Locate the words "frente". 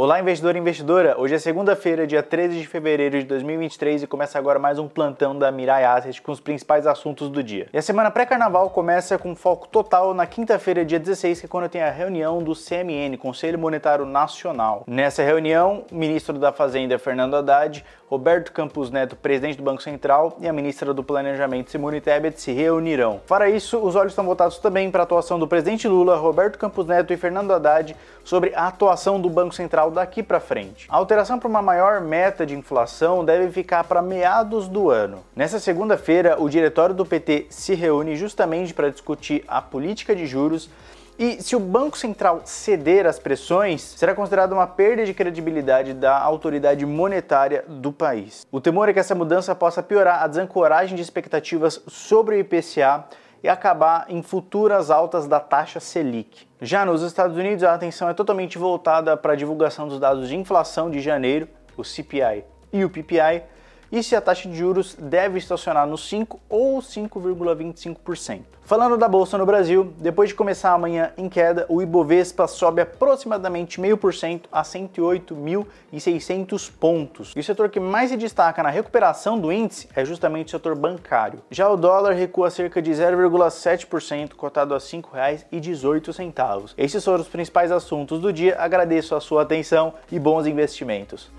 30.40-30.86